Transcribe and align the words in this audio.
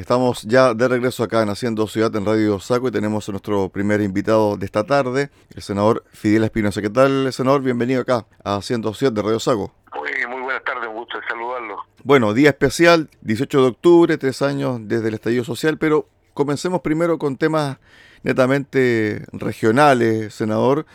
Estamos 0.00 0.44
ya 0.44 0.72
de 0.72 0.88
regreso 0.88 1.22
acá 1.22 1.42
en 1.42 1.50
Haciendo 1.50 1.86
Ciudad 1.86 2.16
en 2.16 2.24
Radio 2.24 2.58
Saco 2.58 2.88
y 2.88 2.90
tenemos 2.90 3.28
a 3.28 3.32
nuestro 3.32 3.68
primer 3.68 4.00
invitado 4.00 4.56
de 4.56 4.64
esta 4.64 4.82
tarde, 4.82 5.28
el 5.54 5.60
senador 5.60 6.04
Fidel 6.10 6.44
Espinosa. 6.44 6.80
¿Qué 6.80 6.88
tal, 6.88 7.30
senador? 7.34 7.60
Bienvenido 7.60 8.00
acá 8.00 8.24
a 8.42 8.56
Haciendo 8.56 8.94
Ciudad 8.94 9.12
de 9.12 9.20
Radio 9.20 9.38
Saco. 9.38 9.74
Muy, 9.94 10.26
muy 10.26 10.40
buenas 10.40 10.64
tardes, 10.64 10.88
un 10.88 10.94
gusto 10.94 11.20
de 11.20 11.26
saludarlo. 11.28 11.84
Bueno, 12.02 12.32
día 12.32 12.48
especial, 12.48 13.10
18 13.20 13.60
de 13.60 13.68
octubre, 13.68 14.16
tres 14.16 14.40
años 14.40 14.80
desde 14.84 15.08
el 15.08 15.14
estallido 15.14 15.44
social, 15.44 15.76
pero 15.76 16.08
comencemos 16.32 16.80
primero 16.80 17.18
con 17.18 17.36
temas 17.36 17.76
netamente 18.22 19.26
regionales, 19.34 20.32
senador. 20.32 20.86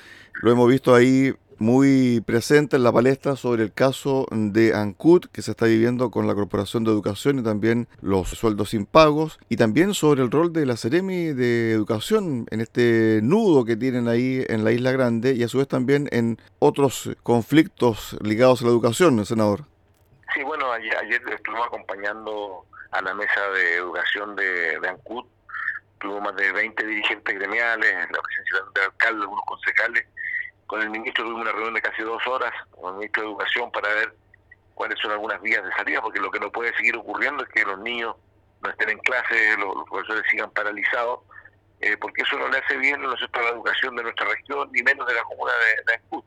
Lo 0.42 0.52
hemos 0.52 0.68
visto 0.68 0.96
ahí 0.96 1.32
muy 1.58 2.22
presente 2.26 2.76
en 2.76 2.84
la 2.84 2.92
palestra 2.92 3.36
sobre 3.36 3.64
el 3.64 3.74
caso 3.74 4.26
de 4.32 4.74
ANCUT 4.74 5.28
que 5.32 5.42
se 5.42 5.52
está 5.52 5.66
viviendo 5.66 6.12
con 6.12 6.28
la 6.28 6.36
Corporación 6.36 6.84
de 6.84 6.92
Educación 6.92 7.40
y 7.40 7.44
también 7.44 7.88
los 8.02 8.30
sueldos 8.30 8.74
impagos 8.74 9.40
y 9.50 9.58
también 9.58 9.94
sobre 9.94 10.22
el 10.22 10.32
rol 10.32 10.54
de 10.54 10.66
la 10.66 10.78
Ceremi 10.78 11.34
de 11.34 11.72
Educación 11.72 12.46
en 12.52 12.62
este 12.62 13.20
nudo 13.24 13.66
que 13.66 13.76
tienen 13.76 14.08
ahí 14.08 14.44
en 14.48 14.64
la 14.64 14.72
Isla 14.72 14.92
Grande 14.92 15.34
y 15.34 15.44
a 15.44 15.48
su 15.48 15.58
vez 15.58 15.68
también 15.68 16.08
en 16.12 16.40
otros 16.60 17.12
conflictos 17.24 18.18
ligados 18.22 18.62
a 18.62 18.66
la 18.66 18.72
educación, 18.72 19.26
senador. 19.26 19.66
Sí, 20.34 20.44
bueno, 20.44 20.72
ayer, 20.72 20.96
ayer 20.98 21.22
estuvimos 21.34 21.68
acompañando 21.68 22.66
a 22.92 23.02
la 23.02 23.14
mesa 23.14 23.42
de 23.54 23.76
educación 23.76 24.36
de, 24.36 24.80
de 24.80 24.90
ANCUT, 24.90 25.28
tuvimos 26.00 26.24
más 26.24 26.36
de 26.36 26.52
20 26.52 26.86
dirigentes 26.86 27.36
gremiales, 27.36 27.94
la 28.12 28.22
presencia 28.22 28.58
del 28.74 28.84
alcalde, 28.84 29.22
algunos 29.22 29.46
concejales, 29.46 30.06
con 30.68 30.82
el 30.82 30.90
ministro 30.90 31.24
tuvimos 31.24 31.44
una 31.44 31.52
reunión 31.52 31.74
de 31.76 31.82
casi 31.82 32.02
dos 32.02 32.26
horas 32.28 32.52
con 32.72 32.90
el 32.90 32.96
ministro 32.96 33.24
de 33.24 33.30
Educación 33.30 33.72
para 33.72 33.90
ver 33.90 34.16
cuáles 34.74 35.00
son 35.00 35.12
algunas 35.12 35.42
vías 35.42 35.64
de 35.64 35.72
salida, 35.74 36.02
porque 36.02 36.20
lo 36.20 36.32
que 36.32 36.40
no 36.40 36.52
puede 36.52 36.76
seguir 36.76 36.96
ocurriendo 36.98 37.44
es 37.44 37.50
que 37.50 37.64
los 37.64 37.80
niños 37.80 38.16
no 38.62 38.70
estén 38.70 38.90
en 38.90 39.00
clase, 39.00 39.58
los, 39.58 39.74
profesores 39.90 40.24
sigan 40.30 40.52
paralizados, 40.52 41.22
eh, 41.82 41.98
porque 41.98 42.24
eso 42.24 42.38
no 42.38 42.48
le 42.50 42.58
hace 42.58 42.78
bien 42.78 43.02
¿no 43.02 43.12
a 43.12 43.42
la 43.42 43.50
educación 43.50 43.96
de 43.96 44.04
nuestra 44.04 44.28
región, 44.28 44.70
ni 44.72 44.82
menos 44.82 45.08
de 45.08 45.14
la 45.14 45.24
comuna 45.24 45.52
de, 45.54 45.94
de 45.94 46.24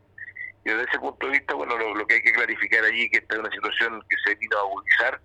Y 0.64 0.70
desde 0.70 0.90
ese 0.90 0.98
punto 0.98 1.26
de 1.26 1.32
vista, 1.32 1.54
bueno, 1.54 1.76
lo, 1.76 2.06
que 2.06 2.14
hay 2.14 2.22
que 2.22 2.32
clarificar 2.32 2.84
allí 2.84 3.10
que 3.10 3.18
esta 3.18 3.34
es 3.34 3.40
una 3.40 3.50
situación 3.50 4.02
que 4.08 4.16
se 4.24 4.34
vino 4.36 4.56
a 4.56 4.60
agudizar 4.60 5.20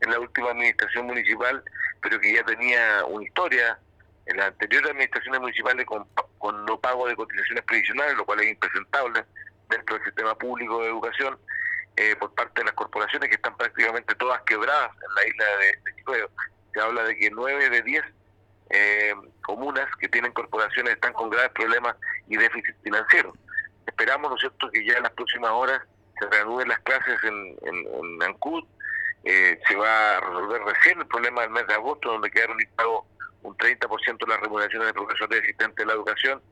en 0.00 0.10
la 0.10 0.20
última 0.20 0.50
administración 0.50 1.06
municipal, 1.06 1.62
pero 2.02 2.20
que 2.20 2.34
ya 2.34 2.44
tenía 2.44 3.04
una 3.06 3.24
historia 3.24 3.78
en 4.26 4.36
las 4.36 4.48
anteriores 4.48 4.90
administraciones 4.90 5.40
municipales 5.40 5.86
con, 5.86 6.06
con 6.38 6.64
no 6.64 6.78
pago 6.80 7.06
de 7.06 7.16
cotizaciones 7.16 7.64
previsionales, 7.64 8.16
lo 8.16 8.24
cual 8.24 8.40
es 8.40 8.50
impresentable 8.50 9.24
dentro 9.68 9.96
del 9.96 10.04
sistema 10.04 10.34
público 10.36 10.82
de 10.82 10.88
educación 10.88 11.38
eh, 11.96 12.14
por 12.16 12.34
parte 12.34 12.60
de 12.60 12.66
las 12.66 12.74
corporaciones 12.74 13.28
que 13.28 13.36
están 13.36 13.56
prácticamente 13.56 14.14
todas 14.16 14.42
quebradas 14.42 14.90
en 14.92 15.14
la 15.14 15.26
isla 15.26 15.44
de, 15.58 16.18
de 16.18 16.28
Se 16.74 16.80
habla 16.80 17.04
de 17.04 17.16
que 17.16 17.30
nueve 17.30 17.70
de 17.70 17.82
diez 17.82 18.04
eh, 18.70 19.14
comunas 19.44 19.88
que 19.98 20.08
tienen 20.08 20.32
corporaciones 20.32 20.94
están 20.94 21.12
con 21.12 21.30
graves 21.30 21.52
problemas 21.52 21.96
y 22.28 22.36
déficit 22.36 22.74
financiero. 22.82 23.32
Esperamos, 23.86 24.30
¿no 24.30 24.36
es 24.36 24.40
cierto?, 24.40 24.70
que 24.70 24.84
ya 24.84 24.94
en 24.94 25.04
las 25.04 25.12
próximas 25.12 25.52
horas 25.52 25.80
se 26.18 26.26
reanuden 26.28 26.68
las 26.68 26.80
clases 26.80 27.22
en, 27.22 27.56
en, 27.62 27.86
en 27.86 28.22
Ancud, 28.22 28.64
eh, 29.24 29.58
se 29.66 29.76
va 29.76 30.16
a 30.16 30.20
resolver 30.20 30.62
recién 30.62 30.98
el 30.98 31.06
problema 31.06 31.42
del 31.42 31.50
mes 31.50 31.66
de 31.66 31.74
agosto, 31.74 32.12
donde 32.12 32.30
quedaron 32.30 32.60
impagos 32.60 33.04
un 33.46 33.56
30% 33.56 34.18
de 34.18 34.26
las 34.26 34.40
remuneraciones 34.40 34.88
de 34.88 34.94
profesores 34.94 35.38
y 35.38 35.42
asistentes 35.44 35.76
de 35.76 35.86
la 35.86 35.92
educación 35.92 36.42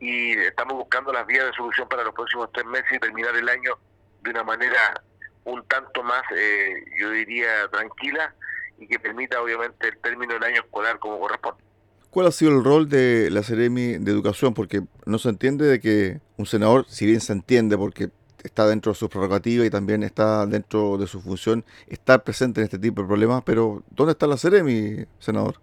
y 0.00 0.32
estamos 0.32 0.74
buscando 0.74 1.12
las 1.12 1.26
vías 1.26 1.46
de 1.46 1.52
solución 1.52 1.88
para 1.88 2.02
los 2.02 2.12
próximos 2.12 2.50
tres 2.52 2.66
meses 2.66 2.90
y 2.92 2.98
terminar 2.98 3.36
el 3.36 3.48
año 3.48 3.78
de 4.22 4.30
una 4.30 4.42
manera 4.42 5.00
un 5.44 5.64
tanto 5.66 6.02
más, 6.02 6.22
eh, 6.36 6.84
yo 6.98 7.10
diría, 7.10 7.68
tranquila 7.70 8.34
y 8.78 8.88
que 8.88 8.98
permita 8.98 9.40
obviamente 9.40 9.88
el 9.88 9.98
término 9.98 10.34
del 10.34 10.42
año 10.42 10.60
escolar 10.62 10.98
como 10.98 11.20
corresponde. 11.20 11.62
¿Cuál 12.10 12.26
ha 12.26 12.32
sido 12.32 12.50
el 12.50 12.64
rol 12.64 12.88
de 12.88 13.30
la 13.30 13.42
Seremi 13.42 13.96
de 13.98 14.10
Educación? 14.10 14.54
Porque 14.54 14.82
no 15.06 15.18
se 15.18 15.28
entiende 15.28 15.66
de 15.66 15.80
que 15.80 16.20
un 16.36 16.46
senador, 16.46 16.84
si 16.88 17.06
bien 17.06 17.20
se 17.20 17.32
entiende 17.32 17.78
porque 17.78 18.10
está 18.42 18.66
dentro 18.66 18.92
de 18.92 18.98
sus 18.98 19.08
prerrogativas 19.08 19.66
y 19.66 19.70
también 19.70 20.02
está 20.02 20.44
dentro 20.46 20.98
de 20.98 21.06
su 21.06 21.22
función, 21.22 21.64
estar 21.86 22.24
presente 22.24 22.60
en 22.60 22.64
este 22.64 22.78
tipo 22.78 23.02
de 23.02 23.08
problemas, 23.08 23.44
pero 23.44 23.84
¿dónde 23.90 24.12
está 24.12 24.26
la 24.26 24.36
Seremi, 24.36 25.06
senador? 25.20 25.60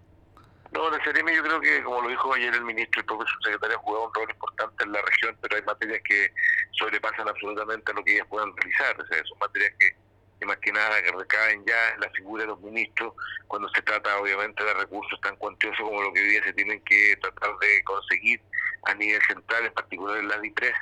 No, 0.72 0.88
la 0.88 1.02
Ceremi 1.02 1.34
yo 1.34 1.42
creo 1.42 1.60
que, 1.60 1.82
como 1.82 2.02
lo 2.02 2.08
dijo 2.08 2.32
ayer 2.32 2.54
el 2.54 2.64
ministro 2.64 3.00
el 3.00 3.06
propio 3.06 3.26
subsecretario, 3.26 3.76
ha 3.76 3.80
jugado 3.80 4.06
un 4.06 4.14
rol 4.14 4.30
importante 4.30 4.84
en 4.84 4.92
la 4.92 5.02
región, 5.02 5.36
pero 5.40 5.56
hay 5.56 5.62
materias 5.62 6.00
que 6.04 6.32
sobrepasan 6.78 7.28
absolutamente 7.28 7.92
lo 7.92 8.04
que 8.04 8.14
ellas 8.14 8.26
puedan 8.28 8.54
realizar. 8.56 9.00
O 9.00 9.06
sea, 9.06 9.24
son 9.24 9.38
materias 9.38 9.72
que, 9.78 10.46
más 10.46 10.56
que 10.58 10.72
nada 10.72 11.02
que 11.02 11.10
recaen 11.10 11.64
ya 11.66 11.90
en 11.90 12.00
la 12.00 12.10
figura 12.10 12.44
de 12.44 12.48
los 12.48 12.60
ministros 12.60 13.12
cuando 13.46 13.68
se 13.70 13.82
trata 13.82 14.16
obviamente 14.18 14.64
de 14.64 14.72
recursos 14.74 15.20
tan 15.20 15.36
cuantiosos 15.36 15.80
como 15.80 16.02
lo 16.02 16.12
que 16.12 16.20
hoy 16.20 16.28
día 16.28 16.44
se 16.44 16.52
tienen 16.54 16.80
que 16.84 17.16
tratar 17.20 17.58
de 17.58 17.82
conseguir 17.84 18.40
a 18.84 18.94
nivel 18.94 19.20
central, 19.26 19.66
en 19.66 19.72
particular 19.74 20.18
en 20.18 20.28
la 20.28 20.38
DIPRES, 20.38 20.74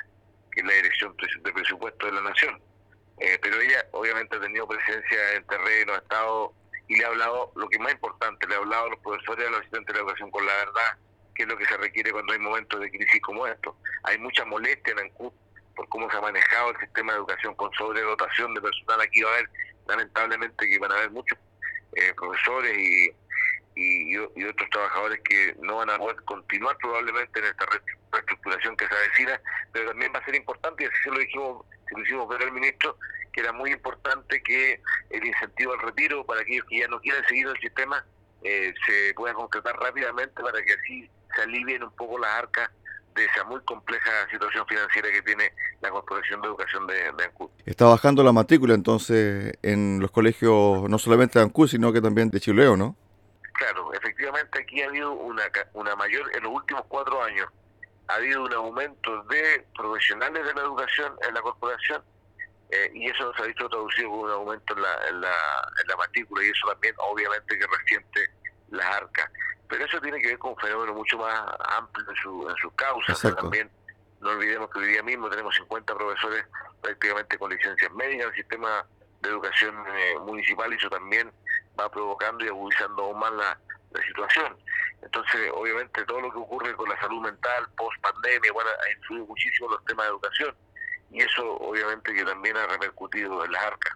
que 0.51 0.61
es 0.61 0.65
la 0.65 0.73
Dirección 0.73 1.15
de 1.43 1.51
Presupuesto 1.51 2.05
de 2.05 2.11
la 2.13 2.21
Nación. 2.21 2.61
Eh, 3.19 3.37
pero 3.41 3.59
ella 3.59 3.85
obviamente 3.91 4.37
ha 4.37 4.39
tenido 4.39 4.67
presencia 4.67 5.33
en 5.33 5.45
terreno, 5.47 5.93
ha 5.93 5.97
estado 5.97 6.53
y 6.89 6.95
le 6.95 7.05
ha 7.05 7.07
hablado, 7.07 7.51
lo 7.55 7.69
que 7.69 7.77
más 7.79 7.93
importante, 7.93 8.47
le 8.47 8.55
ha 8.55 8.57
hablado 8.57 8.87
a 8.87 8.89
los 8.89 8.99
profesores 8.99 9.47
a 9.47 9.51
los 9.51 9.59
asistentes 9.59 9.93
de 9.93 10.01
educación 10.01 10.31
con 10.31 10.45
la 10.45 10.55
verdad, 10.55 10.97
que 11.35 11.43
es 11.43 11.49
lo 11.49 11.55
que 11.55 11.65
se 11.65 11.77
requiere 11.77 12.11
cuando 12.11 12.33
hay 12.33 12.39
momentos 12.39 12.79
de 12.79 12.89
crisis 12.89 13.21
como 13.21 13.45
estos. 13.45 13.75
Hay 14.03 14.17
mucha 14.17 14.43
molestia 14.45 14.93
en 14.93 14.99
ANCUP 14.99 15.33
por 15.75 15.87
cómo 15.89 16.09
se 16.09 16.17
ha 16.17 16.21
manejado 16.21 16.71
el 16.71 16.79
sistema 16.79 17.13
de 17.13 17.19
educación 17.19 17.53
con 17.55 17.71
sobredotación 17.73 18.55
de 18.55 18.61
personal. 18.61 19.01
Aquí 19.01 19.21
va 19.21 19.29
a 19.29 19.33
haber, 19.35 19.49
lamentablemente, 19.87 20.67
que 20.67 20.79
van 20.79 20.91
a 20.91 20.95
haber 20.95 21.11
muchos 21.11 21.37
eh, 21.95 22.11
profesores 22.15 22.75
y, 22.75 23.15
y, 23.75 24.17
otros 24.17 24.69
trabajadores 24.71 25.21
que 25.21 25.55
no 25.61 25.77
van 25.77 25.91
a 25.91 25.97
poder 25.97 26.17
continuar 26.23 26.75
probablemente 26.77 27.39
en 27.39 27.45
esta 27.45 27.65
reestructuración 28.11 28.75
que 28.75 28.87
se 28.87 28.95
avecina, 28.95 29.39
pero 29.71 29.91
también 29.91 30.11
va 30.13 30.19
a 30.19 30.25
ser 30.25 30.35
importante, 30.35 30.83
y 30.83 30.87
así 30.87 30.97
se 31.03 31.11
lo 31.11 31.19
dijimos, 31.19 31.65
se 31.87 31.95
lo 31.95 32.03
hicimos 32.03 32.27
ver 32.29 32.41
al 32.43 32.51
ministro, 32.51 32.97
que 33.39 33.45
era 33.45 33.53
muy 33.53 33.71
importante 33.71 34.41
que 34.43 34.81
el 35.09 35.25
incentivo 35.25 35.71
al 35.73 35.79
retiro 35.79 36.25
para 36.25 36.41
aquellos 36.41 36.65
que 36.65 36.79
ya 36.79 36.87
no 36.87 36.99
quieren 36.99 37.23
seguir 37.25 37.47
el 37.47 37.57
sistema 37.59 38.05
eh, 38.43 38.73
se 38.85 39.13
pueda 39.13 39.33
concretar 39.33 39.75
rápidamente 39.77 40.41
para 40.41 40.61
que 40.61 40.73
así 40.73 41.09
se 41.33 41.41
alivien 41.41 41.83
un 41.83 41.91
poco 41.91 42.19
las 42.19 42.31
arcas 42.31 42.69
de 43.15 43.25
esa 43.25 43.45
muy 43.45 43.61
compleja 43.61 44.11
situación 44.29 44.65
financiera 44.67 45.09
que 45.11 45.21
tiene 45.21 45.53
la 45.81 45.89
Corporación 45.89 46.41
de 46.41 46.47
Educación 46.47 46.85
de, 46.87 47.11
de 47.13 47.23
Ancud. 47.25 47.49
Está 47.65 47.85
bajando 47.85 48.23
la 48.23 48.33
matrícula 48.33 48.73
entonces 48.73 49.57
en 49.61 49.99
los 50.01 50.11
colegios 50.11 50.89
no 50.89 50.99
solamente 50.99 51.39
de 51.39 51.45
Ancud, 51.45 51.67
sino 51.67 51.93
que 51.93 52.01
también 52.01 52.29
de 52.29 52.39
Chileo, 52.41 52.75
¿no? 52.75 52.97
Claro, 53.53 53.93
efectivamente 53.93 54.59
aquí 54.59 54.81
ha 54.81 54.87
habido 54.87 55.13
una, 55.13 55.43
una 55.73 55.95
mayor, 55.95 56.29
en 56.35 56.43
los 56.43 56.53
últimos 56.53 56.83
cuatro 56.87 57.23
años, 57.23 57.47
ha 58.09 58.15
habido 58.15 58.43
un 58.43 58.53
aumento 58.53 59.23
de 59.23 59.65
profesionales 59.75 60.45
de 60.45 60.53
la 60.53 60.61
educación 60.61 61.13
en 61.27 61.33
la 61.33 61.41
corporación 61.41 62.01
eh, 62.71 62.91
y 62.93 63.09
eso 63.09 63.33
se 63.33 63.41
ha 63.41 63.45
visto 63.47 63.67
traducido 63.67 64.09
con 64.11 64.19
un 64.19 64.31
aumento 64.31 64.75
en 64.75 64.81
la, 64.83 65.07
en, 65.07 65.21
la, 65.21 65.33
en 65.81 65.87
la 65.87 65.95
matrícula 65.95 66.43
y 66.43 66.49
eso 66.49 66.67
también 66.67 66.93
obviamente 66.97 67.57
que 67.57 67.65
resiente 67.65 68.29
las 68.69 68.85
arcas. 68.85 69.29
Pero 69.67 69.85
eso 69.85 69.99
tiene 70.01 70.19
que 70.19 70.27
ver 70.27 70.37
con 70.37 70.51
un 70.51 70.57
fenómeno 70.57 70.93
mucho 70.93 71.17
más 71.17 71.41
amplio 71.59 72.09
en, 72.09 72.15
su, 72.15 72.49
en 72.49 72.55
sus 72.57 72.73
causas. 72.73 73.21
También 73.35 73.69
no 74.19 74.29
olvidemos 74.29 74.69
que 74.69 74.79
hoy 74.79 74.87
día 74.87 75.03
mismo 75.03 75.29
tenemos 75.29 75.55
50 75.55 75.95
profesores 75.95 76.45
prácticamente 76.81 77.37
con 77.37 77.49
licencias 77.49 77.91
médicas 77.93 78.25
en 78.25 78.29
el 78.29 78.35
sistema 78.35 78.85
de 79.21 79.29
educación 79.29 79.75
eh, 79.95 80.19
municipal 80.19 80.71
y 80.71 80.77
eso 80.77 80.89
también 80.89 81.31
va 81.79 81.89
provocando 81.89 82.45
y 82.45 82.49
agudizando 82.49 83.03
aún 83.03 83.19
más 83.19 83.31
la, 83.33 83.59
la 83.91 84.03
situación. 84.03 84.57
Entonces, 85.01 85.51
obviamente, 85.53 86.03
todo 86.05 86.21
lo 86.21 86.31
que 86.31 86.37
ocurre 86.37 86.75
con 86.75 86.89
la 86.89 86.99
salud 86.99 87.21
mental 87.21 87.67
post 87.77 87.99
pandemia, 88.01 88.51
bueno, 88.51 88.69
ha 88.69 88.91
influido 88.91 89.25
muchísimo 89.25 89.67
en 89.67 89.73
los 89.73 89.85
temas 89.85 90.05
de 90.05 90.11
educación 90.11 90.55
y 91.11 91.21
eso 91.21 91.57
obviamente 91.57 92.13
que 92.13 92.23
también 92.23 92.57
ha 92.57 92.67
repercutido 92.67 93.43
en 93.45 93.51
las 93.51 93.63
arcas. 93.63 93.95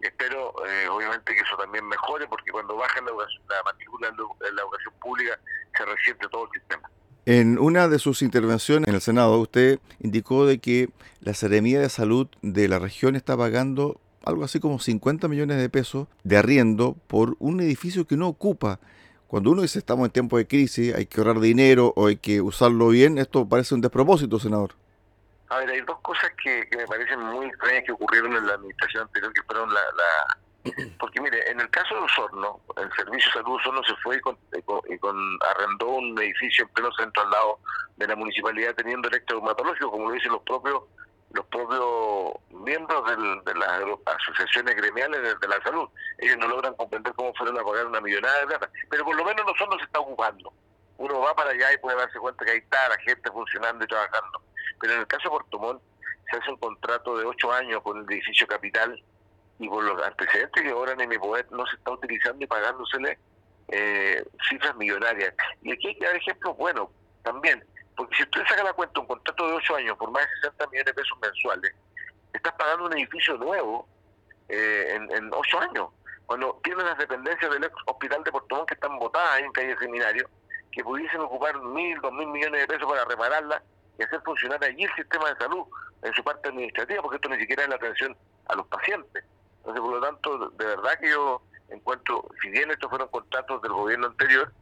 espero 0.00 0.54
eh, 0.66 0.88
obviamente 0.88 1.34
que 1.34 1.40
eso 1.40 1.56
también 1.56 1.86
mejore 1.86 2.26
porque 2.28 2.50
cuando 2.50 2.76
baja 2.76 3.00
la, 3.00 3.12
la 3.12 3.62
matrícula 3.64 4.08
en 4.08 4.56
la 4.56 4.62
educación 4.62 4.94
pública 5.00 5.38
se 5.76 5.84
resiente 5.84 6.26
todo 6.28 6.44
el 6.44 6.60
sistema. 6.60 6.90
En 7.26 7.58
una 7.58 7.88
de 7.88 7.98
sus 7.98 8.22
intervenciones 8.22 8.88
en 8.88 8.94
el 8.94 9.00
Senado, 9.00 9.40
usted 9.40 9.80
indicó 9.98 10.46
de 10.46 10.60
que 10.60 10.90
la 11.20 11.34
Seremía 11.34 11.80
de 11.80 11.88
Salud 11.88 12.28
de 12.40 12.68
la 12.68 12.78
región 12.78 13.16
está 13.16 13.36
pagando 13.36 14.00
algo 14.24 14.44
así 14.44 14.60
como 14.60 14.78
50 14.78 15.26
millones 15.26 15.56
de 15.56 15.68
pesos 15.68 16.06
de 16.22 16.36
arriendo 16.36 16.96
por 17.08 17.36
un 17.38 17.60
edificio 17.60 18.06
que 18.06 18.16
no 18.16 18.28
ocupa. 18.28 18.78
Cuando 19.26 19.50
uno 19.50 19.62
dice 19.62 19.80
estamos 19.80 20.06
en 20.06 20.12
tiempo 20.12 20.38
de 20.38 20.46
crisis, 20.46 20.94
hay 20.94 21.06
que 21.06 21.20
ahorrar 21.20 21.40
dinero 21.40 21.92
o 21.96 22.06
hay 22.06 22.16
que 22.16 22.40
usarlo 22.40 22.88
bien, 22.88 23.18
esto 23.18 23.48
parece 23.48 23.74
un 23.74 23.80
despropósito, 23.80 24.38
senador. 24.38 24.74
A 25.48 25.58
ver, 25.58 25.70
hay 25.70 25.80
dos 25.82 25.98
cosas 26.00 26.30
que, 26.42 26.68
me 26.76 26.86
parecen 26.86 27.20
muy 27.20 27.46
extrañas 27.46 27.84
que 27.84 27.92
ocurrieron 27.92 28.34
en 28.36 28.46
la 28.46 28.54
administración 28.54 29.04
anterior, 29.04 29.32
que 29.32 29.42
fueron 29.42 29.72
la... 29.72 29.80
Porque 30.98 31.20
mire, 31.20 31.48
en 31.48 31.60
el 31.60 31.70
caso 31.70 31.94
de 31.94 32.00
Osorno, 32.00 32.60
el 32.76 32.90
Servicio 32.96 33.30
de 33.30 33.34
Salud 33.34 33.56
Osorno 33.56 33.82
se 33.84 33.94
fue 34.02 34.16
y, 34.16 34.98
con, 34.98 35.38
arrendó 35.54 35.88
un 35.88 36.18
edificio 36.20 36.64
en 36.64 36.70
pleno 36.70 36.90
centro 36.98 37.22
al 37.22 37.30
lado 37.30 37.60
de 37.96 38.08
la 38.08 38.16
municipalidad 38.16 38.74
teniendo 38.74 39.08
electro 39.08 39.36
dermatológico, 39.36 39.92
como 39.92 40.08
lo 40.08 40.14
dicen 40.14 40.32
los 40.32 40.42
propios 40.42 40.82
los 41.30 41.44
propios 41.46 42.62
miembros 42.64 43.04
de 43.44 43.54
las 43.54 43.82
asociaciones 44.06 44.74
gremiales 44.74 45.20
de, 45.38 45.48
la 45.48 45.60
salud. 45.62 45.88
Ellos 46.18 46.38
no 46.38 46.48
logran 46.48 46.74
comprender 46.74 47.12
cómo 47.14 47.34
fueron 47.34 47.58
a 47.58 47.62
pagar 47.62 47.86
una 47.86 48.00
millonada 48.00 48.40
de 48.40 48.46
plata, 48.46 48.70
pero 48.88 49.04
por 49.04 49.14
lo 49.16 49.24
menos 49.24 49.44
nosotros 49.44 49.76
se 49.78 49.84
está 49.84 50.00
ocupando. 50.00 50.52
Uno 50.96 51.20
va 51.20 51.34
para 51.34 51.50
allá 51.50 51.72
y 51.74 51.78
puede 51.78 51.98
darse 51.98 52.18
cuenta 52.18 52.44
que 52.44 52.52
ahí 52.52 52.58
está 52.58 52.88
la 52.88 52.96
gente 52.98 53.30
funcionando 53.30 53.84
y 53.84 53.88
trabajando. 53.88 54.40
Pero 54.80 54.94
en 54.94 55.00
el 55.00 55.06
caso 55.06 55.24
de 55.24 55.30
Portomón 55.30 55.80
se 56.30 56.36
hace 56.36 56.50
un 56.50 56.58
contrato 56.58 57.16
de 57.18 57.24
ocho 57.24 57.52
años 57.52 57.82
con 57.82 57.98
el 57.98 58.04
edificio 58.04 58.46
capital 58.46 59.02
y 59.58 59.68
por 59.68 59.84
los 59.84 60.02
antecedentes 60.02 60.62
que 60.62 60.70
ahora 60.70 60.92
en 60.92 61.08
mi 61.08 61.18
poder 61.18 61.46
no 61.50 61.66
se 61.66 61.76
está 61.76 61.92
utilizando 61.92 62.44
y 62.44 62.46
pagándosele 62.46 63.18
eh, 63.68 64.24
cifras 64.48 64.76
millonarias. 64.76 65.34
Y 65.62 65.72
aquí 65.72 65.88
hay 65.88 65.96
que 65.96 66.04
dar 66.04 66.16
ejemplos 66.16 66.56
buenos 66.56 66.88
también. 67.22 67.64
Porque 67.96 68.14
si 68.16 68.22
usted 68.24 68.42
saca 68.46 68.62
la 68.62 68.72
cuenta 68.74 69.00
un 69.00 69.06
contrato 69.06 69.48
de 69.48 69.54
8 69.54 69.76
años 69.76 69.96
por 69.96 70.10
más 70.10 70.22
de 70.22 70.36
60 70.42 70.66
millones 70.66 70.86
de 70.86 70.94
pesos 70.94 71.18
mensuales, 71.20 71.74
estás 72.32 72.52
pagando 72.54 72.86
un 72.86 72.92
edificio 72.92 73.36
nuevo 73.38 73.88
eh, 74.48 74.92
en, 74.94 75.10
en 75.10 75.30
8 75.32 75.60
años. 75.60 75.88
Cuando 76.26 76.60
tienes 76.62 76.84
las 76.84 76.98
dependencias 76.98 77.50
del 77.50 77.70
hospital 77.86 78.22
de 78.24 78.32
Puerto 78.32 78.66
que 78.66 78.74
están 78.74 78.98
botadas 78.98 79.30
ahí 79.34 79.44
en 79.44 79.52
calle 79.52 79.78
Seminario, 79.78 80.28
que 80.72 80.84
pudiesen 80.84 81.20
ocupar 81.20 81.58
mil, 81.62 81.98
dos 82.00 82.12
mil 82.12 82.26
millones 82.28 82.60
de 82.60 82.66
pesos 82.66 82.88
para 82.88 83.04
repararla 83.04 83.62
y 83.98 84.02
hacer 84.02 84.20
funcionar 84.22 84.62
allí 84.64 84.84
el 84.84 84.94
sistema 84.94 85.30
de 85.30 85.36
salud 85.36 85.64
en 86.02 86.12
su 86.12 86.22
parte 86.22 86.48
administrativa, 86.48 87.02
porque 87.02 87.16
esto 87.16 87.28
ni 87.28 87.38
siquiera 87.38 87.64
es 87.64 87.68
la 87.68 87.76
atención 87.76 88.16
a 88.48 88.56
los 88.56 88.66
pacientes. 88.66 89.24
Entonces, 89.58 89.80
por 89.80 89.92
lo 89.94 90.00
tanto, 90.00 90.50
de 90.50 90.64
verdad 90.66 90.98
que 91.00 91.10
yo 91.10 91.42
encuentro, 91.70 92.24
si 92.40 92.50
bien 92.50 92.70
estos 92.70 92.88
fueron 92.88 93.08
contratos 93.08 93.62
del 93.62 93.72
gobierno 93.72 94.06
anterior, 94.08 94.52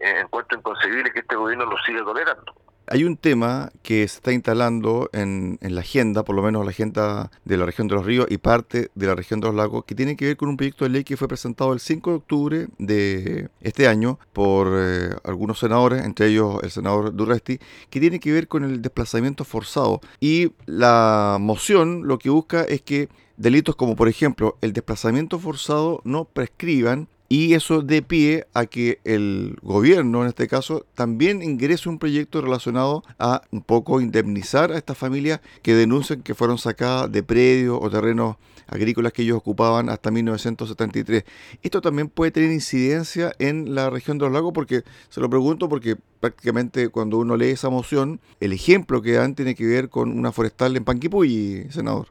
eh, 0.00 0.20
encuentro 0.20 0.58
inconcebible 0.58 1.12
que 1.12 1.20
este 1.20 1.36
gobierno 1.36 1.66
los 1.66 1.82
siga 1.84 2.04
tolerando. 2.04 2.54
Hay 2.92 3.04
un 3.04 3.16
tema 3.16 3.70
que 3.84 3.98
se 4.08 4.16
está 4.16 4.32
instalando 4.32 5.10
en, 5.12 5.58
la 5.60 5.80
agenda, 5.80 6.24
por 6.24 6.34
lo 6.34 6.42
menos 6.42 6.64
la 6.64 6.72
agenda 6.72 7.30
de 7.44 7.56
la 7.56 7.64
región 7.64 7.86
de 7.86 7.94
los 7.94 8.04
ríos 8.04 8.26
y 8.28 8.38
parte 8.38 8.90
de 8.96 9.06
la 9.06 9.14
región 9.14 9.38
de 9.38 9.46
los 9.46 9.54
lagos, 9.54 9.84
que 9.84 9.94
tiene 9.94 10.16
que 10.16 10.24
ver 10.26 10.36
con 10.36 10.48
un 10.48 10.56
proyecto 10.56 10.84
de 10.84 10.90
ley 10.90 11.04
que 11.04 11.16
fue 11.16 11.28
presentado 11.28 11.72
el 11.72 11.78
5 11.78 12.10
de 12.10 12.16
octubre 12.16 12.68
de 12.78 13.48
este 13.60 13.86
año 13.86 14.18
por 14.32 14.72
eh, 14.72 15.10
algunos 15.22 15.60
senadores, 15.60 16.04
entre 16.04 16.26
ellos 16.26 16.58
el 16.64 16.72
senador 16.72 17.14
Durresti, 17.14 17.60
que 17.90 18.00
tiene 18.00 18.18
que 18.18 18.32
ver 18.32 18.48
con 18.48 18.64
el 18.64 18.82
desplazamiento 18.82 19.44
forzado. 19.44 20.00
Y 20.18 20.50
la 20.66 21.38
moción 21.40 22.08
lo 22.08 22.18
que 22.18 22.30
busca 22.30 22.64
es 22.64 22.82
que 22.82 23.08
delitos 23.36 23.76
como 23.76 23.94
por 23.94 24.08
ejemplo 24.08 24.58
el 24.62 24.72
desplazamiento 24.72 25.38
forzado 25.38 26.00
no 26.02 26.24
prescriban 26.24 27.06
y 27.32 27.54
eso 27.54 27.80
de 27.80 28.02
pie 28.02 28.48
a 28.54 28.66
que 28.66 28.98
el 29.04 29.56
gobierno, 29.62 30.22
en 30.22 30.28
este 30.28 30.48
caso, 30.48 30.84
también 30.94 31.44
ingrese 31.44 31.88
un 31.88 32.00
proyecto 32.00 32.40
relacionado 32.40 33.04
a 33.20 33.42
un 33.52 33.62
poco 33.62 34.00
indemnizar 34.00 34.72
a 34.72 34.76
estas 34.76 34.98
familias 34.98 35.40
que 35.62 35.76
denuncian 35.76 36.22
que 36.22 36.34
fueron 36.34 36.58
sacadas 36.58 37.12
de 37.12 37.22
predios 37.22 37.78
o 37.80 37.88
terrenos 37.88 38.34
agrícolas 38.66 39.12
que 39.12 39.22
ellos 39.22 39.36
ocupaban 39.36 39.90
hasta 39.90 40.10
1973. 40.10 41.22
Esto 41.62 41.80
también 41.80 42.08
puede 42.08 42.32
tener 42.32 42.50
incidencia 42.50 43.32
en 43.38 43.76
la 43.76 43.90
región 43.90 44.18
de 44.18 44.24
los 44.24 44.34
lagos 44.34 44.52
porque, 44.52 44.82
se 45.08 45.20
lo 45.20 45.30
pregunto 45.30 45.68
porque 45.68 45.94
prácticamente 46.18 46.88
cuando 46.88 47.18
uno 47.18 47.36
lee 47.36 47.50
esa 47.50 47.70
moción, 47.70 48.20
el 48.40 48.52
ejemplo 48.52 49.02
que 49.02 49.12
dan 49.12 49.36
tiene 49.36 49.54
que 49.54 49.66
ver 49.66 49.88
con 49.88 50.18
una 50.18 50.32
forestal 50.32 50.76
en 50.76 50.84
Panquipuy, 50.84 51.68
senador. 51.70 52.08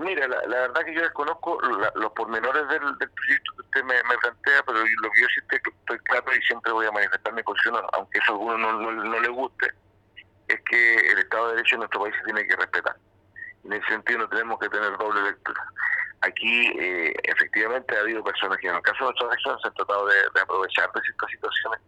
Mira, 0.00 0.26
la, 0.26 0.40
verdad 0.46 0.82
que 0.82 0.94
yo 0.94 1.02
desconozco 1.02 1.60
los 1.60 2.12
pormenores 2.12 2.66
del, 2.68 2.80
proyecto 2.80 3.52
que 3.54 3.60
usted 3.60 3.84
me, 3.84 4.00
plantea, 4.02 4.62
pero 4.64 4.78
lo 4.78 5.10
que 5.10 5.20
yo 5.20 5.26
sí 5.28 5.40
estoy, 5.42 5.98
claro 5.98 6.24
y 6.34 6.40
siempre 6.40 6.72
voy 6.72 6.86
a 6.86 6.92
manifestar 6.92 7.34
mi 7.34 7.42
posición, 7.42 7.76
aunque 7.92 8.18
eso 8.18 8.32
a 8.32 8.34
algunos 8.34 8.58
no, 8.58 8.92
no, 8.92 9.20
le 9.20 9.28
guste, 9.28 9.70
es 10.48 10.58
que 10.62 10.94
el 11.12 11.18
Estado 11.18 11.48
de 11.48 11.56
Derecho 11.56 11.74
en 11.74 11.80
nuestro 11.80 12.00
país 12.00 12.14
se 12.16 12.24
tiene 12.24 12.46
que 12.46 12.56
respetar. 12.56 12.96
En 13.64 13.74
ese 13.74 13.86
sentido 13.88 14.20
no 14.20 14.28
tenemos 14.30 14.58
que 14.58 14.70
tener 14.70 14.96
doble 14.96 15.20
lectura. 15.20 15.62
Aquí 16.22 16.66
eh, 16.80 17.12
efectivamente 17.24 17.94
ha 17.94 18.00
habido 18.00 18.24
personas 18.24 18.56
que 18.56 18.68
en 18.68 18.76
el 18.76 18.82
caso 18.82 19.04
de 19.04 19.10
nuestra 19.10 19.28
región 19.28 19.60
se 19.60 19.68
han 19.68 19.74
tratado 19.74 20.06
de, 20.06 20.16
de 20.34 20.40
aprovechar 20.40 20.90
de 20.92 21.00
ciertas 21.02 21.30
situaciones 21.30 21.80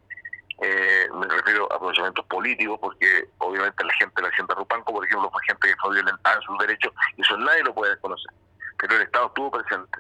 eh, 0.61 1.09
me 1.15 1.27
refiero 1.27 1.71
a 1.73 1.77
aprovechamientos 1.77 2.25
políticos, 2.27 2.79
porque 2.81 3.29
obviamente 3.39 3.85
la 3.85 3.93
gente 3.95 4.15
de 4.17 4.23
la 4.23 4.29
Hacienda 4.29 4.55
Rupanco, 4.55 4.93
por 4.93 5.05
ejemplo, 5.05 5.31
fue 5.31 5.43
gente 5.47 5.69
que 5.69 5.77
fue 5.77 5.95
violentada 5.95 6.37
en 6.37 6.43
sus 6.43 6.59
derechos, 6.59 6.93
y 7.17 7.23
eso 7.23 7.37
nadie 7.39 7.63
lo 7.65 7.75
puede 7.75 7.93
desconocer. 7.93 8.33
Pero 8.79 8.97
el 8.97 9.03
Estado 9.03 9.27
estuvo 9.27 9.51
presente 9.51 9.99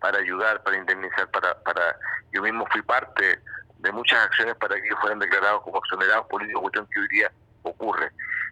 para 0.00 0.18
ayudar, 0.18 0.62
para 0.62 0.76
indemnizar, 0.76 1.30
para, 1.30 1.58
para 1.62 1.96
yo 2.32 2.42
mismo 2.42 2.66
fui 2.70 2.82
parte 2.82 3.40
de 3.78 3.92
muchas 3.92 4.18
acciones 4.24 4.54
para 4.56 4.80
que 4.80 4.96
fueran 4.96 5.18
declarados 5.18 5.62
como 5.62 5.78
exonerados 5.78 6.26
políticos, 6.26 6.62
cuestión 6.62 6.86
que 6.92 7.00
hoy 7.00 7.08
día 7.08 7.32
ocurre. 7.62 8.10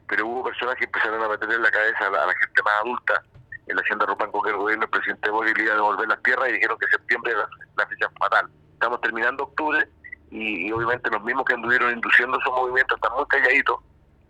Pero 0.09 0.27
hubo 0.27 0.45
personas 0.45 0.77
que 0.77 0.85
empezaron 0.85 1.23
a 1.23 1.29
meter 1.29 1.51
en 1.51 1.63
la 1.63 1.71
cabeza 1.71 2.07
a 2.07 2.27
la, 2.27 2.35
gente 2.35 2.63
más 2.63 2.75
adulta 2.81 3.23
en 3.67 3.77
la 3.77 3.83
Hacienda 3.83 4.07
Rupanco 4.07 4.43
que 4.43 4.51
el 4.51 4.57
gobierno, 4.57 4.85
el 4.85 4.91
presidente 4.91 5.31
Boris 5.31 5.57
le 5.57 5.65
iba 5.65 5.73
a 5.73 5.77
devolver 5.77 6.09
las 6.09 6.23
tierras 6.23 6.49
y 6.49 6.53
dijeron 6.53 6.79
que 6.79 6.87
septiembre 6.89 7.33
era 7.33 7.49
la 7.77 7.87
fecha 7.87 8.11
fatal. 8.19 8.51
Estamos 8.75 9.01
terminando 9.01 9.45
octubre 9.45 9.89
y, 10.33 10.73
obviamente 10.73 11.11
los 11.11 11.23
mismos 11.23 11.45
que 11.45 11.55
anduvieron 11.55 11.93
induciendo 11.93 12.39
esos 12.39 12.53
movimientos 12.53 12.97
están 12.97 13.13
muy 13.17 13.27
calladitos, 13.27 13.77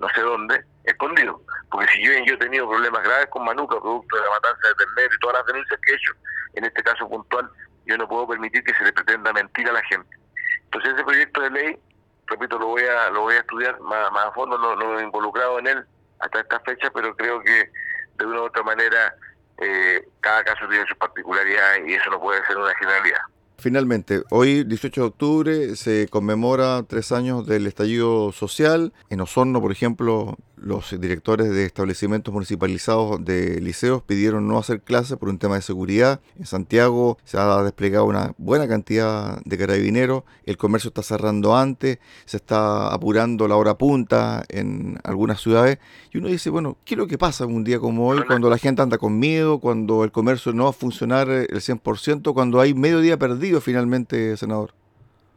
no 0.01 0.09
sé 0.09 0.21
dónde, 0.21 0.65
escondidos. 0.85 1.41
Porque 1.71 1.87
si 1.93 2.05
yo, 2.05 2.13
yo 2.27 2.35
he 2.35 2.39
tenido 2.39 2.69
problemas 2.69 3.05
graves 3.05 3.29
con 3.29 3.45
Manuca, 3.45 3.81
producto 3.81 4.17
de 4.17 4.23
la 4.23 4.31
matanza 4.31 4.69
de 4.69 4.75
Ternero 4.75 5.15
y 5.15 5.19
todas 5.21 5.37
las 5.39 5.47
denuncias 5.47 5.81
que 5.81 5.93
he 5.93 5.95
hecho, 5.95 6.13
en 6.55 6.65
este 6.65 6.83
caso 6.83 7.09
puntual, 7.09 7.49
yo 7.87 7.97
no 7.97 8.09
puedo 8.09 8.27
permitir 8.27 8.65
que 8.65 8.75
se 8.75 8.85
le 8.85 8.93
pretenda 8.93 9.33
mentir 9.33 9.69
a 9.69 9.73
la 9.73 9.83
gente. 9.85 10.17
Entonces 10.65 10.95
ese 10.95 11.05
proyecto 11.05 11.41
de 11.41 11.51
ley, 11.51 11.79
repito, 12.27 12.59
lo 12.59 12.67
voy 12.67 12.83
a 12.83 13.11
lo 13.11 13.23
voy 13.23 13.35
a 13.35 13.41
estudiar 13.41 13.79
más, 13.81 14.11
más 14.11 14.27
a 14.27 14.33
fondo, 14.33 14.59
no, 14.59 14.75
no 14.75 14.99
he 14.99 15.05
involucrado 15.05 15.61
en 15.61 15.69
él 15.69 15.87
hasta 16.19 16.41
esta 16.41 16.59
fecha, 16.61 16.91
pero 16.91 17.15
creo 17.15 17.41
que 17.43 17.71
de 18.17 18.27
una 18.27 18.41
u 18.41 18.45
otra 18.45 18.63
manera 18.65 19.15
eh, 19.59 20.05
cada 20.21 20.43
caso 20.43 20.67
tiene 20.69 20.85
su 20.87 20.97
particularidad 20.97 21.77
y 21.87 21.95
eso 21.95 22.11
no 22.11 22.21
puede 22.21 22.45
ser 22.47 22.57
una 22.57 22.75
generalidad. 22.75 23.21
Finalmente, 23.63 24.25
hoy 24.31 24.65
18 24.65 25.01
de 25.01 25.07
octubre 25.07 25.77
se 25.77 26.09
conmemora 26.09 26.83
tres 26.83 27.13
años 27.13 27.47
del 27.47 27.69
estallido 27.69 28.33
social. 28.33 28.93
En 29.09 29.21
Osorno, 29.21 29.61
por 29.61 29.71
ejemplo, 29.71 30.37
los 30.63 30.99
directores 30.99 31.51
de 31.51 31.65
establecimientos 31.65 32.33
municipalizados 32.33 33.25
de 33.25 33.61
liceos 33.61 34.03
pidieron 34.03 34.47
no 34.47 34.59
hacer 34.59 34.81
clases 34.81 35.19
por 35.19 35.29
un 35.29 35.39
tema 35.39 35.57
de 35.57 35.63
seguridad. 35.63 36.21
En 36.39 36.47
Santiago 36.47 37.19
se 37.25 37.39
ha 37.39 37.63
desplegado 37.63 38.05
una 38.05 38.35
buena 38.39 38.69
cantidad 38.69 39.41
de 39.45 39.59
carabineros. 39.59 40.23
El 40.45 40.57
comercio 40.57 40.89
está 40.89 41.03
cerrando 41.03 41.57
antes, 41.57 41.99
se 42.25 42.37
está 42.37 42.89
apurando 42.93 43.49
la 43.49 43.57
hora 43.57 43.77
punta 43.77 44.45
en 44.49 44.99
algunas 45.05 45.41
ciudades. 45.41 45.79
Y 46.13 46.19
uno 46.19 46.29
dice, 46.29 46.51
bueno, 46.51 46.77
¿qué 46.85 46.95
es 46.95 46.99
lo 46.99 47.07
que 47.07 47.19
pasa 47.19 47.47
un 47.47 47.65
día 47.65 47.79
como 47.79 48.09
hoy 48.09 48.23
cuando 48.27 48.49
la 48.49 48.59
gente 48.59 48.83
anda 48.83 48.99
con 48.99 49.19
miedo, 49.19 49.59
cuando 49.59 50.05
el 50.05 50.13
comercio 50.13 50.53
no 50.53 50.65
va 50.65 50.71
a 50.71 50.75
funcionar 50.75 51.29
el 51.29 51.49
100%, 51.61 52.33
cuando 52.35 52.61
hay 52.61 52.75
medio 52.75 53.01
día 53.01 53.19
perdido 53.19 53.61
finalmente, 53.61 54.37
senador? 54.37 54.75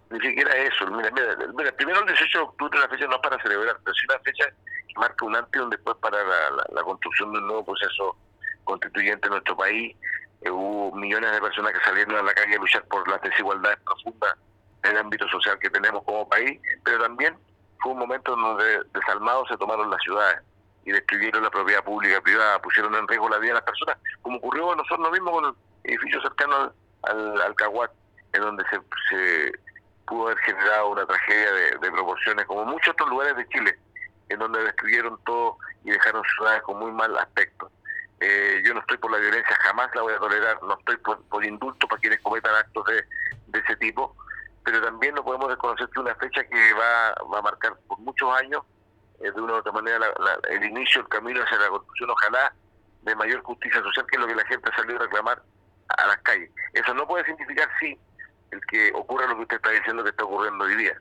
Ni 0.10 0.19
siquiera 0.19 0.56
eso. 0.56 0.86
Mira, 0.88 1.10
mira, 1.12 1.72
primero 1.74 2.00
el 2.00 2.07
18 2.07 2.38
de 2.38 2.44
octubre 2.44 2.80
la 2.80 2.88
fecha 2.88 3.07
no 3.07 3.16
es 3.16 3.21
para 3.21 3.42
celebrar, 3.42 3.78
pero 3.83 3.95
sí 3.95 4.06
una 4.09 4.19
fecha 4.19 4.45
marca 4.95 5.26
un 5.26 5.35
antes 5.35 5.59
y 5.59 5.64
un 5.64 5.69
después 5.69 5.97
para 5.97 6.18
la, 6.71 6.83
construcción 6.83 7.33
de 7.33 7.40
un 7.40 7.47
nuevo 7.47 7.66
proceso 7.66 8.16
constituyente 8.64 9.28
en 9.28 9.31
nuestro 9.31 9.56
país. 9.57 9.95
Eh, 10.42 10.50
hubo 10.50 10.95
millones 10.95 11.31
de 11.31 11.42
personas 11.42 11.74
que 11.74 11.80
salieron 11.83 12.16
a 12.16 12.24
la 12.24 12.33
calle 12.33 12.56
a 12.56 12.59
luchar 12.59 12.83
por 12.85 13.07
las 13.09 13.21
desigualdades 13.21 13.80
profundas 13.80 14.35
en 14.83 14.92
el 14.92 14.97
ámbito 14.97 15.28
social 15.30 15.57
que 15.59 15.69
tenemos 15.69 16.04
como 16.04 16.28
país, 16.30 16.59
pero 16.83 17.00
también 17.00 17.35
fue 17.80 17.92
un 17.92 18.00
momento 18.00 18.35
donde 18.35 18.81
desalmados 18.94 19.47
se 19.50 19.57
tomaron 19.57 19.90
las 19.90 20.02
ciudades 20.02 20.42
y 20.85 20.92
destruyeron 20.92 21.44
la 21.44 21.50
propiedad 21.50 21.83
pública 21.83 22.21
privada, 22.21 22.62
pusieron 22.62 22.94
en 22.95 23.07
riesgo 23.07 23.28
la 23.30 23.40
vida 23.40 23.54
de 23.54 23.56
las 23.56 23.64
personas, 23.64 23.97
como 24.21 24.38
ocurrió 24.38 24.71
a 24.71 24.76
nosotros 24.76 25.12
mismos 25.12 25.31
con 25.31 25.45
el 25.45 25.92
edificio 25.92 26.21
cercano 26.21 26.71
al, 27.04 27.42
al, 27.42 27.56
en 28.33 28.42
donde 28.42 28.64
se, 28.69 28.80
se 29.09 29.52
pudo 30.06 30.28
haber 30.28 30.38
generado 30.40 30.90
una 30.90 31.06
tragedia 31.06 31.52
de, 31.52 31.71
de 31.78 31.92
proporciones, 31.92 32.45
como 32.45 32.66
muchos 32.66 32.94
otros 32.94 33.09
lugares 33.09 33.35
de 33.38 33.47
Chile 33.50 33.80
en 34.30 34.40
donde 34.40 34.64
destruyeron 34.64 35.19
todo 35.26 35.57
y 35.83 35.92
dejaron 35.92 36.24
ciudades 36.35 36.62
con 36.64 36.80
muy 36.80 36.92
mal 36.92 37.16
aspecto. 37.18 37.71
Eh, 38.19 38.62
yo 38.66 38.74
no 38.74 38.80
estoy 38.80 38.97
por 38.97 39.12
la 39.12 39.18
violencia, 39.18 39.56
jamás 39.62 39.94
la 39.94 40.02
voy 40.02 40.14
a 40.14 40.19
tolerar, 40.19 40.62
no 40.64 40.78
estoy 40.80 40.97
por, 40.97 41.45
indulto 41.45 41.88
para 41.88 42.00
quienes 42.00 42.19
cometan 42.21 42.56
actos 42.56 42.85
de, 42.85 43.06
ese 43.59 43.76
tipo, 43.78 44.16
pero 44.64 44.81
también 44.81 45.16
no 45.16 45.24
podemos 45.24 45.47
desconocer 45.47 45.88
que 45.90 46.00
una 46.00 46.14
fecha 46.16 46.44
que 46.44 46.74
va, 46.74 47.16
va 47.33 47.40
a 47.40 47.42
marcar 47.42 47.74
por 47.88 47.97
muchos 48.00 48.30
años, 48.35 48.64
eh, 49.21 49.31
de 49.31 49.42
una 49.42 49.54
u 49.54 49.56
otra 49.57 49.71
manera, 49.71 50.14
el 50.50 50.64
inicio, 50.66 51.02
el 51.02 51.07
camino 51.07 51.42
hacia 51.42 51.57
la 51.57 51.69
construcción, 51.69 52.09
ojalá, 52.09 52.54
de 53.04 53.16
mayor 53.16 53.42
justicia 53.44 53.81
social, 53.81 54.06
que 54.07 54.16
es 54.16 54.21
lo 54.21 54.28
que 54.28 54.35
la 54.35 54.45
gente 54.45 54.69
ha 54.69 54.76
salido 54.76 55.00
a 55.00 55.04
reclamar 55.04 55.42
a 55.88 56.07
las 56.07 56.18
calles. 56.18 56.50
Eso 56.74 56.94
no 56.94 57.07
puede 57.07 57.24
significar, 57.26 57.69
sí, 57.80 57.97
el 58.56 58.62
que 58.68 58.92
ocurra 58.94 59.28
lo 59.28 59.35
que 59.35 59.42
usted 59.44 59.57
está 59.57 59.71
diciendo 59.71 60.04
que 60.04 60.09
está 60.09 60.24
ocurriendo 60.24 60.66
hoy 60.66 60.76
día 60.76 61.00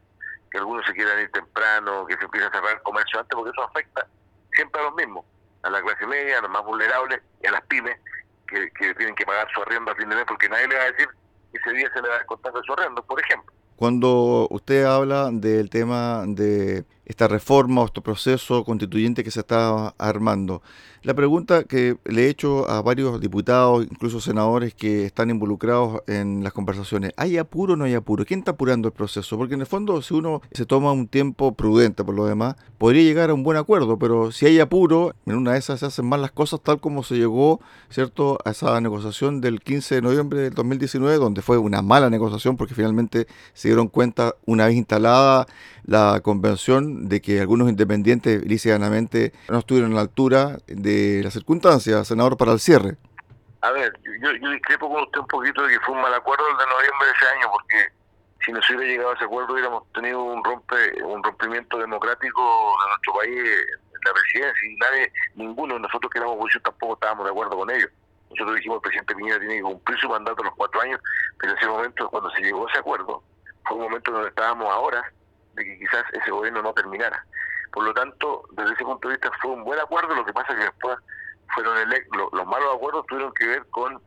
que 0.54 0.58
algunos 0.58 0.86
se 0.86 0.92
quieran 0.92 1.20
ir 1.20 1.32
temprano, 1.32 2.06
que 2.06 2.16
se 2.16 2.24
empiece 2.24 2.46
a 2.46 2.50
cerrar 2.52 2.76
el 2.76 2.82
comercio 2.82 3.18
antes, 3.18 3.34
porque 3.34 3.50
eso 3.50 3.64
afecta 3.64 4.06
siempre 4.52 4.80
a 4.80 4.84
los 4.84 4.94
mismos, 4.94 5.24
a 5.64 5.70
la 5.70 5.82
clase 5.82 6.06
media, 6.06 6.38
a 6.38 6.42
los 6.42 6.50
más 6.52 6.64
vulnerables 6.64 7.20
y 7.42 7.48
a 7.48 7.50
las 7.50 7.62
pymes 7.62 7.98
que, 8.46 8.70
tienen 8.94 9.16
que 9.16 9.26
pagar 9.26 9.48
su 9.52 9.60
arriendo 9.62 9.90
a 9.90 9.96
fin 9.96 10.08
de 10.08 10.14
mes, 10.14 10.24
porque 10.28 10.48
nadie 10.48 10.68
le 10.68 10.76
va 10.76 10.82
a 10.82 10.92
decir 10.92 11.08
que 11.50 11.58
ese 11.58 11.70
día 11.72 11.90
se 11.92 12.00
le 12.00 12.08
va 12.08 12.14
a 12.14 12.18
descontar 12.18 12.52
de 12.52 12.62
su 12.62 12.72
arriendo, 12.72 13.02
por 13.02 13.20
ejemplo. 13.20 13.52
Cuando 13.74 14.46
usted 14.48 14.84
habla 14.84 15.30
del 15.32 15.68
tema 15.70 16.22
de 16.24 16.84
esta 17.06 17.28
reforma 17.28 17.82
o 17.82 17.86
este 17.86 18.00
proceso 18.00 18.64
constituyente 18.64 19.24
que 19.24 19.30
se 19.30 19.40
está 19.40 19.94
armando. 19.98 20.62
La 21.04 21.12
pregunta 21.12 21.64
que 21.64 21.98
le 22.06 22.24
he 22.24 22.28
hecho 22.30 22.66
a 22.70 22.80
varios 22.80 23.20
diputados, 23.20 23.84
incluso 23.84 24.22
senadores 24.22 24.72
que 24.72 25.04
están 25.04 25.28
involucrados 25.28 26.00
en 26.06 26.42
las 26.42 26.54
conversaciones, 26.54 27.12
¿hay 27.18 27.36
apuro 27.36 27.74
o 27.74 27.76
no 27.76 27.84
hay 27.84 27.92
apuro? 27.92 28.24
¿Quién 28.24 28.40
está 28.40 28.52
apurando 28.52 28.88
el 28.88 28.94
proceso? 28.94 29.36
Porque 29.36 29.52
en 29.52 29.60
el 29.60 29.66
fondo, 29.66 30.00
si 30.00 30.14
uno 30.14 30.40
se 30.52 30.64
toma 30.64 30.92
un 30.92 31.06
tiempo 31.06 31.52
prudente 31.52 32.02
por 32.04 32.14
lo 32.14 32.24
demás, 32.24 32.56
podría 32.78 33.02
llegar 33.02 33.28
a 33.28 33.34
un 33.34 33.42
buen 33.42 33.58
acuerdo, 33.58 33.98
pero 33.98 34.32
si 34.32 34.46
hay 34.46 34.60
apuro, 34.60 35.14
en 35.26 35.36
una 35.36 35.52
de 35.52 35.58
esas 35.58 35.80
se 35.80 35.86
hacen 35.86 36.06
mal 36.06 36.22
las 36.22 36.32
cosas 36.32 36.60
tal 36.62 36.80
como 36.80 37.02
se 37.02 37.16
llegó, 37.16 37.60
¿cierto?, 37.90 38.38
a 38.46 38.52
esa 38.52 38.80
negociación 38.80 39.42
del 39.42 39.60
15 39.60 39.96
de 39.96 40.02
noviembre 40.02 40.40
del 40.40 40.54
2019, 40.54 41.18
donde 41.18 41.42
fue 41.42 41.58
una 41.58 41.82
mala 41.82 42.08
negociación 42.08 42.56
porque 42.56 42.74
finalmente 42.74 43.26
se 43.52 43.68
dieron 43.68 43.88
cuenta, 43.88 44.36
una 44.46 44.66
vez 44.66 44.76
instalada 44.76 45.46
la 45.84 46.20
convención, 46.22 46.93
de 47.02 47.20
que 47.20 47.40
algunos 47.40 47.68
independientes 47.68 48.44
lícitamente 48.44 49.32
no 49.48 49.58
estuvieron 49.58 49.92
a 49.92 49.96
la 49.96 50.00
altura 50.02 50.58
de 50.66 51.20
las 51.22 51.32
circunstancias, 51.32 52.06
senador, 52.06 52.36
para 52.36 52.52
el 52.52 52.60
cierre. 52.60 52.96
A 53.60 53.70
ver, 53.72 53.92
yo, 54.20 54.32
yo 54.32 54.50
discrepo 54.50 54.92
con 54.92 55.02
usted 55.02 55.20
un 55.20 55.26
poquito 55.26 55.62
de 55.62 55.72
que 55.72 55.80
fue 55.80 55.94
un 55.94 56.02
mal 56.02 56.14
acuerdo 56.14 56.44
el 56.50 56.56
de 56.56 56.66
noviembre 56.66 57.06
de 57.06 57.12
ese 57.12 57.26
año, 57.36 57.46
porque 57.50 57.88
si 58.44 58.52
no 58.52 58.62
se 58.62 58.76
hubiera 58.76 58.92
llegado 58.92 59.10
a 59.10 59.14
ese 59.14 59.24
acuerdo 59.24 59.54
hubiéramos 59.54 59.90
tenido 59.92 60.22
un 60.22 60.44
rompe 60.44 61.02
un 61.02 61.22
rompimiento 61.22 61.78
democrático 61.78 62.42
de 62.42 62.88
nuestro 62.88 63.14
país 63.14 63.66
la 64.04 64.12
presidencia 64.12 64.70
y 64.70 64.76
nadie, 64.76 65.12
ninguno 65.34 65.74
de 65.74 65.80
nosotros 65.80 66.10
que 66.10 66.18
éramos 66.18 66.36
oposición 66.36 66.62
tampoco 66.62 66.94
estábamos 66.94 67.24
de 67.24 67.30
acuerdo 67.30 67.56
con 67.56 67.70
ello. 67.70 67.88
Nosotros 68.30 68.56
dijimos 68.56 68.76
el 68.76 68.82
presidente 68.82 69.14
Piñera 69.14 69.38
tiene 69.38 69.56
que 69.56 69.62
cumplir 69.62 69.98
su 69.98 70.08
mandato 70.08 70.42
a 70.42 70.44
los 70.46 70.54
cuatro 70.54 70.80
años, 70.80 71.00
pero 71.38 71.52
en 71.52 71.58
ese 71.58 71.66
momento, 71.68 72.08
cuando 72.10 72.30
se 72.30 72.42
llegó 72.42 72.66
a 72.66 72.70
ese 72.70 72.80
acuerdo, 72.80 73.22
fue 73.64 73.76
un 73.76 73.84
momento 73.84 74.12
donde 74.12 74.28
estábamos 74.28 74.68
ahora 74.70 75.12
de 75.54 75.64
que 75.64 75.78
quizás 75.78 76.04
ese 76.12 76.30
gobierno 76.30 76.62
no 76.62 76.72
terminara. 76.72 77.24
Por 77.72 77.84
lo 77.84 77.94
tanto, 77.94 78.44
desde 78.52 78.74
ese 78.74 78.84
punto 78.84 79.08
de 79.08 79.14
vista 79.14 79.30
fue 79.40 79.52
un 79.52 79.64
buen 79.64 79.80
acuerdo, 79.80 80.14
lo 80.14 80.24
que 80.24 80.32
pasa 80.32 80.52
es 80.52 80.58
que 80.58 80.64
después 80.64 80.98
fueron 81.54 81.76
los 82.32 82.46
malos 82.46 82.74
acuerdos 82.74 83.06
tuvieron 83.06 83.32
que 83.34 83.46
ver 83.46 83.66
con 83.70 84.00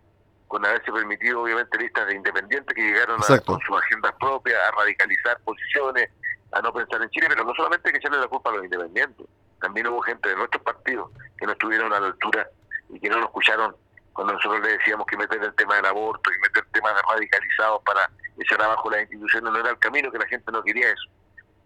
con 0.47 0.65
haberse 0.65 0.91
permitido 0.91 1.41
obviamente 1.41 1.77
listas 1.77 2.07
de 2.07 2.15
independientes 2.15 2.73
que 2.73 2.81
llegaron 2.81 3.19
a, 3.21 3.39
con 3.39 3.59
sus 3.59 3.77
agendas 3.77 4.13
propias, 4.19 4.57
a 4.57 4.71
radicalizar 4.71 5.37
posiciones, 5.41 6.09
a 6.53 6.61
no 6.61 6.73
pensar 6.73 7.01
en 7.01 7.09
Chile, 7.09 7.27
pero 7.29 7.43
no 7.43 7.53
solamente 7.53 7.89
hay 7.89 7.93
que 7.93 7.97
echarle 7.97 8.19
la 8.19 8.27
culpa 8.27 8.49
a 8.49 8.53
los 8.53 8.63
independientes, 8.63 9.27
también 9.59 9.87
hubo 9.87 10.01
gente 10.01 10.29
de 10.29 10.35
nuestros 10.35 10.63
partidos 10.63 11.11
que 11.37 11.45
no 11.45 11.51
estuvieron 11.51 11.91
a 11.93 11.99
la 11.99 12.07
altura 12.07 12.47
y 12.89 12.99
que 12.99 13.09
no 13.09 13.17
nos 13.17 13.25
escucharon 13.25 13.75
cuando 14.13 14.33
nosotros 14.33 14.61
le 14.61 14.77
decíamos 14.77 15.05
que 15.05 15.17
meter 15.17 15.43
el 15.43 15.53
tema 15.55 15.75
del 15.75 15.85
aborto 15.85 16.31
y 16.33 16.39
meter 16.39 16.65
temas 16.71 16.93
radicalizados 17.07 17.81
para 17.83 18.09
echar 18.39 18.61
abajo 18.61 18.89
las 18.89 19.01
instituciones 19.01 19.51
no 19.51 19.59
era 19.59 19.69
el 19.69 19.79
camino, 19.79 20.11
que 20.11 20.17
la 20.17 20.27
gente 20.27 20.51
no 20.51 20.63
quería 20.63 20.89
eso. 20.89 21.09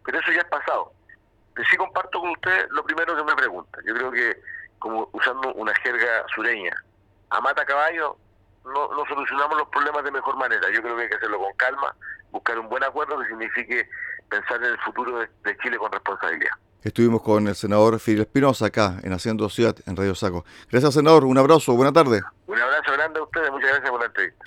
Pero 0.03 0.19
eso 0.19 0.31
ya 0.31 0.41
es 0.41 0.47
pasado 0.47 0.93
sí 1.69 1.77
comparto 1.77 2.19
con 2.19 2.31
usted 2.31 2.67
lo 2.71 2.83
primero 2.83 3.15
que 3.15 3.23
me 3.23 3.35
pregunta. 3.35 3.79
Yo 3.85 3.93
creo 3.93 4.11
que, 4.11 4.41
como 4.79 5.09
usando 5.11 5.53
una 5.53 5.73
jerga 5.75 6.25
sureña, 6.33 6.73
a 7.29 7.41
mata 7.41 7.65
caballo 7.65 8.17
no, 8.65 8.93
no 8.93 9.05
solucionamos 9.07 9.57
los 9.57 9.67
problemas 9.69 10.03
de 10.03 10.11
mejor 10.11 10.37
manera. 10.37 10.61
Yo 10.71 10.81
creo 10.81 10.95
que 10.95 11.03
hay 11.03 11.09
que 11.09 11.15
hacerlo 11.15 11.39
con 11.39 11.53
calma, 11.53 11.95
buscar 12.31 12.59
un 12.59 12.69
buen 12.69 12.83
acuerdo 12.83 13.19
que 13.19 13.27
signifique 13.27 13.89
pensar 14.29 14.57
en 14.57 14.71
el 14.71 14.77
futuro 14.79 15.19
de, 15.19 15.57
Chile 15.57 15.77
con 15.77 15.91
responsabilidad. 15.91 16.51
Estuvimos 16.83 17.21
con 17.21 17.47
el 17.47 17.55
senador 17.55 17.99
Fidel 17.99 18.21
Espinosa 18.21 18.67
acá 18.67 18.97
en 19.03 19.13
Haciendo 19.13 19.47
Ciudad 19.49 19.75
en 19.85 19.95
Radio 19.95 20.15
Saco. 20.15 20.45
Gracias, 20.71 20.95
senador. 20.95 21.25
Un 21.25 21.37
abrazo. 21.37 21.73
Buena 21.75 21.93
tarde. 21.93 22.21
Un 22.47 22.59
abrazo 22.59 22.93
grande 22.93 23.19
a 23.19 23.23
ustedes. 23.23 23.51
Muchas 23.51 23.69
gracias 23.69 23.91
por 23.91 23.99
la 23.99 24.05
entrevista. 24.07 24.39